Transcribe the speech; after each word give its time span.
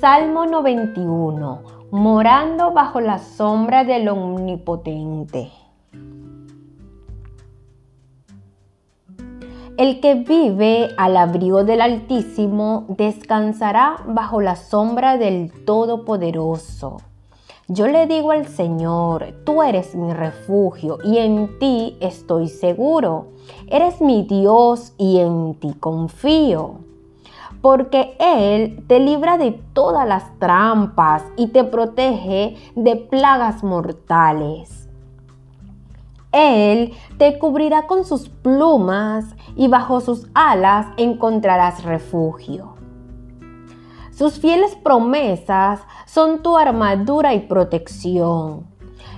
Salmo 0.00 0.46
91. 0.46 1.62
Morando 1.90 2.72
bajo 2.72 3.00
la 3.00 3.18
sombra 3.18 3.84
del 3.84 4.08
Omnipotente. 4.08 5.50
El 9.76 10.00
que 10.00 10.14
vive 10.14 10.90
al 10.96 11.16
abrigo 11.16 11.64
del 11.64 11.80
Altísimo 11.80 12.86
descansará 12.88 13.96
bajo 14.06 14.40
la 14.40 14.56
sombra 14.56 15.16
del 15.16 15.52
Todopoderoso. 15.64 16.98
Yo 17.68 17.88
le 17.88 18.06
digo 18.06 18.32
al 18.32 18.46
Señor, 18.46 19.34
tú 19.44 19.62
eres 19.62 19.94
mi 19.94 20.12
refugio 20.12 20.98
y 21.02 21.18
en 21.18 21.58
ti 21.58 21.96
estoy 22.00 22.48
seguro. 22.48 23.28
Eres 23.68 24.00
mi 24.00 24.22
Dios 24.22 24.92
y 24.98 25.18
en 25.18 25.54
ti 25.54 25.72
confío. 25.74 26.93
Porque 27.64 28.14
Él 28.20 28.84
te 28.88 29.00
libra 29.00 29.38
de 29.38 29.52
todas 29.72 30.06
las 30.06 30.38
trampas 30.38 31.24
y 31.38 31.46
te 31.46 31.64
protege 31.64 32.58
de 32.76 32.96
plagas 32.96 33.64
mortales. 33.64 34.90
Él 36.30 36.92
te 37.16 37.38
cubrirá 37.38 37.86
con 37.86 38.04
sus 38.04 38.28
plumas 38.28 39.34
y 39.56 39.68
bajo 39.68 40.02
sus 40.02 40.28
alas 40.34 40.88
encontrarás 40.98 41.84
refugio. 41.84 42.74
Sus 44.10 44.38
fieles 44.38 44.76
promesas 44.76 45.80
son 46.04 46.42
tu 46.42 46.58
armadura 46.58 47.32
y 47.32 47.40
protección. 47.46 48.66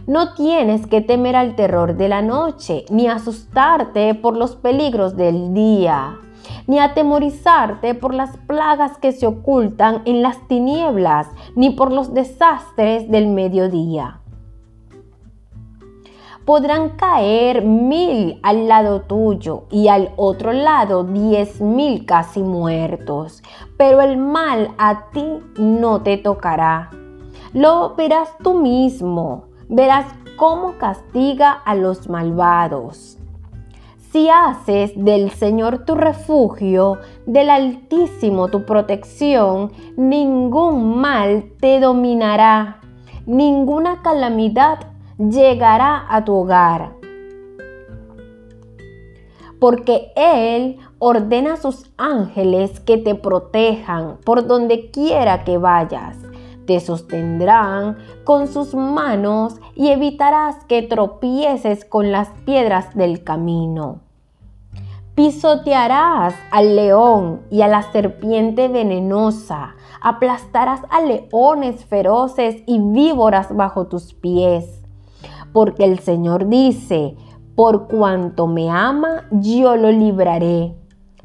No 0.06 0.34
tienes 0.34 0.87
que 0.87 1.01
temer 1.01 1.34
al 1.34 1.56
terror 1.56 1.96
de 1.96 2.09
la 2.09 2.23
noche, 2.23 2.84
ni 2.90 3.09
asustarte 3.09 4.15
por 4.15 4.37
los 4.37 4.54
peligros 4.54 5.16
del 5.16 5.52
día, 5.52 6.20
ni 6.66 6.78
atemorizarte 6.78 7.94
por 7.94 8.14
las 8.14 8.36
plagas 8.36 8.98
que 8.98 9.12
se 9.12 9.26
ocultan 9.26 10.02
en 10.04 10.22
las 10.22 10.46
tinieblas, 10.48 11.28
ni 11.54 11.70
por 11.70 11.92
los 11.92 12.14
desastres 12.14 13.10
del 13.10 13.28
mediodía 13.28 14.20
podrán 16.46 16.90
caer 16.90 17.62
mil 17.62 18.38
al 18.42 18.68
lado 18.68 19.02
tuyo 19.02 19.64
y 19.68 19.88
al 19.88 20.12
otro 20.16 20.52
lado 20.52 21.02
diez 21.02 21.60
mil 21.60 22.06
casi 22.06 22.40
muertos, 22.40 23.42
pero 23.76 24.00
el 24.00 24.16
mal 24.16 24.70
a 24.78 25.10
ti 25.10 25.26
no 25.58 26.00
te 26.02 26.16
tocará. 26.16 26.90
Lo 27.52 27.96
verás 27.96 28.28
tú 28.42 28.54
mismo, 28.54 29.46
verás 29.68 30.06
cómo 30.36 30.78
castiga 30.78 31.50
a 31.50 31.74
los 31.74 32.08
malvados. 32.08 33.15
Si 34.16 34.30
haces 34.30 34.92
del 34.96 35.30
Señor 35.30 35.84
tu 35.84 35.95
refugio, 35.95 36.96
del 37.26 37.50
Altísimo 37.50 38.48
tu 38.48 38.64
protección, 38.64 39.73
ningún 39.98 40.96
mal 40.96 41.52
te 41.60 41.80
dominará, 41.80 42.80
ninguna 43.26 44.00
calamidad 44.00 44.78
llegará 45.18 46.06
a 46.08 46.24
tu 46.24 46.32
hogar. 46.32 46.95
Porque 49.60 50.12
Él 50.16 50.78
ordena 50.98 51.52
a 51.52 51.58
sus 51.58 51.90
ángeles 51.98 52.80
que 52.80 52.96
te 52.96 53.16
protejan 53.16 54.16
por 54.24 54.46
donde 54.46 54.90
quiera 54.90 55.45
que 55.45 55.58
vayas. 55.58 56.16
Te 56.66 56.80
sostendrán 56.80 57.98
con 58.24 58.48
sus 58.48 58.74
manos 58.74 59.56
y 59.74 59.88
evitarás 59.88 60.64
que 60.64 60.80
tropieces 60.80 61.84
con 61.84 62.12
las 62.12 62.30
piedras 62.46 62.95
del 62.96 63.23
camino. 63.23 64.06
Pisotearás 65.16 66.34
al 66.53 66.76
león 66.76 67.41
y 67.50 67.62
a 67.62 67.69
la 67.69 67.82
serpiente 67.91 68.68
venenosa, 68.68 69.74
aplastarás 70.00 70.82
a 70.91 71.00
leones 71.00 71.84
feroces 71.84 72.62
y 72.66 72.78
víboras 72.78 73.56
bajo 73.56 73.88
tus 73.88 74.14
pies 74.14 74.86
porque 75.56 75.86
el 75.86 76.00
Señor 76.00 76.50
dice, 76.50 77.16
por 77.54 77.88
cuanto 77.88 78.46
me 78.46 78.68
ama, 78.68 79.24
yo 79.30 79.74
lo 79.76 79.91
libraré, 79.91 80.74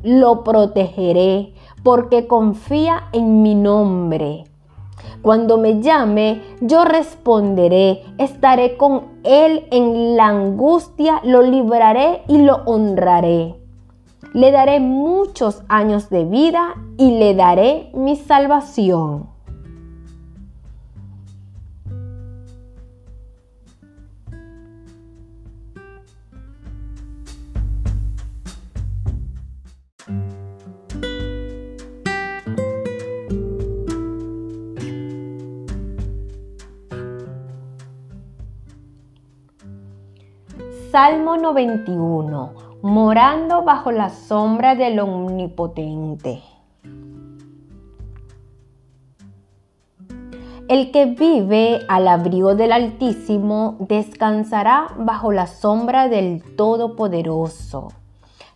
lo 0.04 0.46
protegeré, 0.46 1.54
porque 1.84 2.28
confía 2.28 3.10
en 3.12 3.42
mi 3.42 3.56
nombre. 3.56 4.46
Cuando 5.22 5.58
me 5.58 5.82
llame, 5.82 6.42
yo 6.62 6.86
responderé, 6.86 8.06
estaré 8.18 8.78
con 8.78 9.20
él 9.26 9.68
en 9.70 10.16
la 10.16 10.28
angustia, 10.28 11.20
lo 11.26 11.42
libraré 11.42 12.22
y 12.30 12.38
lo 12.38 12.62
honraré. 12.66 13.61
Le 14.34 14.52
daré 14.52 14.80
muchos 14.80 15.62
años 15.68 16.10
de 16.10 16.24
vida 16.24 16.76
y 16.98 17.20
le 17.20 17.36
daré 17.36 17.92
mi 17.94 18.16
salvación. 18.16 19.30
Salmo 40.90 41.36
91. 41.38 42.71
Morando 42.84 43.62
bajo 43.62 43.92
la 43.92 44.10
sombra 44.10 44.74
del 44.74 45.00
Omnipotente. 45.00 46.42
El 50.68 50.90
que 50.92 51.06
vive 51.06 51.82
al 51.88 52.08
abrigo 52.08 52.56
del 52.56 52.72
Altísimo 52.72 53.76
descansará 53.82 54.96
bajo 54.98 55.32
la 55.32 55.46
sombra 55.46 56.08
del 56.08 56.42
Todopoderoso. 56.56 57.90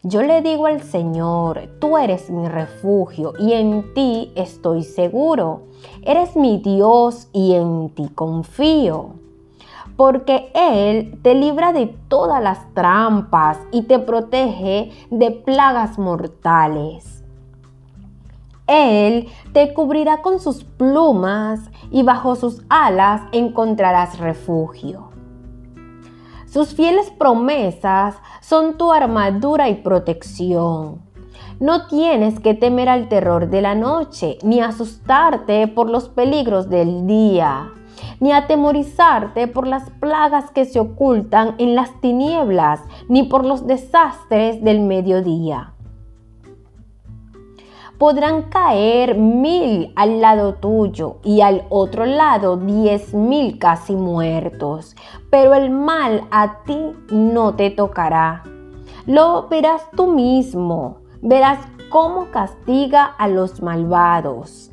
Yo 0.02 0.24
le 0.24 0.42
digo 0.42 0.66
al 0.66 0.82
Señor, 0.82 1.70
tú 1.80 2.00
eres 2.00 2.32
mi 2.32 2.48
refugio 2.48 3.34
y 3.38 3.54
en 3.54 3.94
ti 3.94 4.32
estoy 4.36 4.84
seguro. 4.84 5.66
Eres 6.02 6.36
mi 6.36 6.58
Dios 6.58 7.28
y 7.32 7.54
en 7.54 7.90
ti 7.90 8.10
confío 8.10 9.25
porque 9.98 10.52
Él 10.54 11.20
te 11.22 11.36
libra 11.36 11.72
de 11.74 11.88
todas 12.08 12.42
las 12.42 12.74
trampas 12.74 13.60
y 13.72 13.84
te 13.84 14.00
protege 14.00 14.92
de 15.10 15.32
plagas 15.32 15.98
mortales. 15.98 17.24
Él 18.68 19.28
te 19.54 19.74
cubrirá 19.74 20.22
con 20.22 20.40
sus 20.40 20.64
plumas 20.64 21.60
y 21.92 22.04
bajo 22.04 22.36
sus 22.36 22.64
alas 22.70 23.22
encontrarás 23.32 24.20
refugio. 24.20 25.10
Sus 26.48 26.74
fieles 26.74 27.12
promesas 27.12 28.16
son 28.42 28.78
tu 28.78 28.92
armadura 28.92 29.70
y 29.70 29.76
protección. 29.76 31.02
No 31.60 31.88
tienes 31.88 32.40
que 32.40 32.54
temer 32.54 32.90
al 32.90 33.08
terror 33.08 33.50
de 33.50 33.62
la 33.62 33.76
noche, 33.76 34.40
ni 34.44 34.62
asustarte 34.62 35.68
por 35.68 35.90
los 35.90 36.10
peligros 36.10 36.70
del 36.70 37.08
día 37.08 37.72
ni 38.20 38.32
atemorizarte 38.32 39.48
por 39.48 39.68
las 39.68 39.90
plagas 39.90 40.52
que 40.52 40.66
se 40.66 40.80
ocultan 40.80 41.56
en 41.58 41.76
las 41.76 42.00
tinieblas, 42.02 42.82
ni 43.08 43.24
por 43.24 43.46
los 43.46 43.68
desastres 43.68 44.64
del 44.64 44.82
mediodía. 44.82 45.74
Podrán 47.98 48.44
caer 48.50 49.18
mil 49.18 49.94
al 49.96 50.20
lado 50.20 50.56
tuyo 50.56 51.18
y 51.24 51.40
al 51.40 51.64
otro 51.70 52.06
lado 52.06 52.58
diez 52.58 53.14
mil 53.14 53.58
casi 53.58 53.96
muertos, 53.96 54.98
pero 55.30 55.54
el 55.54 55.70
mal 55.70 56.26
a 56.30 56.64
ti 56.64 56.92
no 57.10 57.56
te 57.56 57.70
tocará. 57.70 58.44
Lo 59.06 59.48
verás 59.48 59.90
tú 59.96 60.08
mismo, 60.08 60.98
verás 61.22 61.60
cómo 61.90 62.32
castiga 62.32 63.06
a 63.06 63.30
los 63.30 63.62
malvados. 63.62 64.72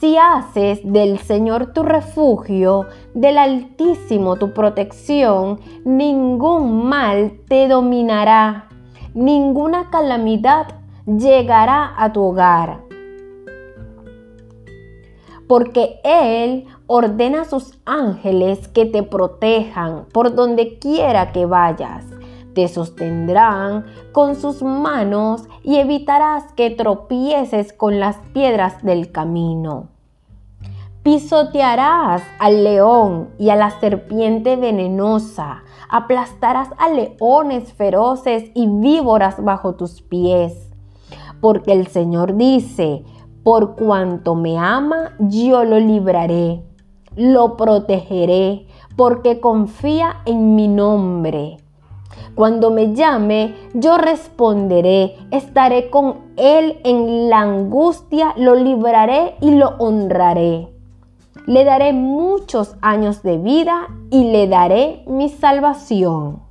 Si 0.00 0.16
haces 0.16 0.80
del 0.82 1.18
Señor 1.18 1.74
tu 1.74 1.82
refugio, 1.82 2.86
del 3.12 3.36
Altísimo 3.36 4.36
tu 4.36 4.54
protección, 4.54 5.60
ningún 5.84 6.88
mal 6.88 7.32
te 7.46 7.68
dominará, 7.68 8.70
ninguna 9.12 9.90
calamidad 9.90 10.68
llegará 11.04 11.92
a 11.98 12.14
tu 12.14 12.22
hogar. 12.22 12.80
Porque 15.46 16.00
Él 16.02 16.64
ordena 16.86 17.42
a 17.42 17.44
sus 17.44 17.78
ángeles 17.84 18.68
que 18.68 18.86
te 18.86 19.02
protejan 19.02 20.06
por 20.14 20.34
donde 20.34 20.78
quiera 20.78 21.30
que 21.32 21.44
vayas 21.44 22.06
te 22.54 22.68
sostendrán 22.68 23.86
con 24.12 24.36
sus 24.36 24.62
manos 24.62 25.44
y 25.62 25.76
evitarás 25.76 26.52
que 26.52 26.70
tropieces 26.70 27.72
con 27.72 28.00
las 28.00 28.16
piedras 28.32 28.82
del 28.82 29.12
camino. 29.12 29.88
Pisotearás 31.02 32.22
al 32.38 32.62
león 32.62 33.30
y 33.38 33.48
a 33.48 33.56
la 33.56 33.70
serpiente 33.80 34.56
venenosa, 34.56 35.62
aplastarás 35.88 36.68
a 36.76 36.90
leones 36.90 37.72
feroces 37.72 38.50
y 38.54 38.66
víboras 38.66 39.42
bajo 39.42 39.76
tus 39.76 40.02
pies. 40.02 40.70
Porque 41.40 41.72
el 41.72 41.86
Señor 41.86 42.36
dice, 42.36 43.02
Por 43.42 43.76
cuanto 43.76 44.34
me 44.34 44.58
ama, 44.58 45.14
yo 45.18 45.64
lo 45.64 45.80
libraré, 45.80 46.62
lo 47.16 47.56
protegeré, 47.56 48.66
porque 48.94 49.40
confía 49.40 50.16
en 50.26 50.54
mi 50.54 50.68
nombre. 50.68 51.56
Cuando 52.34 52.70
me 52.70 52.94
llame, 52.94 53.54
yo 53.74 53.98
responderé, 53.98 55.16
estaré 55.30 55.90
con 55.90 56.18
él 56.36 56.80
en 56.84 57.28
la 57.28 57.40
angustia, 57.40 58.34
lo 58.36 58.54
libraré 58.54 59.36
y 59.40 59.52
lo 59.52 59.70
honraré. 59.78 60.68
Le 61.46 61.64
daré 61.64 61.92
muchos 61.92 62.76
años 62.82 63.22
de 63.22 63.38
vida 63.38 63.88
y 64.10 64.30
le 64.30 64.46
daré 64.46 65.02
mi 65.06 65.28
salvación. 65.28 66.49